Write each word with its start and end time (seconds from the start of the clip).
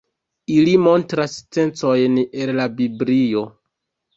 Ili 0.53 0.71
montras 0.85 1.35
scencojn 1.41 2.17
el 2.23 2.53
la 2.61 2.67
Biblio. 2.81 3.45